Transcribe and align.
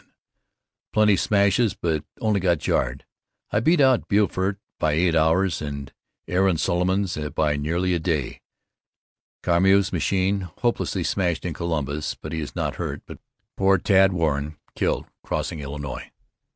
Plenty 0.91 1.15
smashes 1.15 1.75
but 1.75 2.03
only 2.19 2.39
got 2.39 2.57
jarred. 2.57 3.05
I 3.51 3.59
beat 3.59 3.79
out 3.79 4.07
Beaufort 4.07 4.57
by 4.79 4.93
eight 4.93 5.13
hours, 5.13 5.61
and 5.61 5.93
Aaron 6.27 6.57
Solomons 6.57 7.15
by 7.35 7.55
nearly 7.55 7.93
a 7.93 7.99
day. 7.99 8.41
Carmeau's 9.43 9.93
machine 9.93 10.41
hopelessly 10.61 11.03
smashed 11.03 11.45
in 11.45 11.53
Columbus, 11.53 12.15
but 12.15 12.31
he 12.33 12.41
was 12.41 12.55
not 12.55 12.77
hurt, 12.77 13.03
but 13.05 13.19
poor 13.55 13.77
Tad 13.77 14.11
Warren 14.11 14.57
killed 14.73 15.05
crossing 15.23 15.59
Illinois. 15.59 16.09